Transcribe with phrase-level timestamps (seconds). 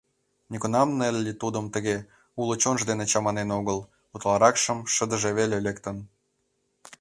[0.51, 1.97] Нигунамат Нелли тудым тыге,
[2.39, 3.79] уло чонжо дене чаманен огыл,
[4.13, 5.97] утларакшым шыдыже веле лектын.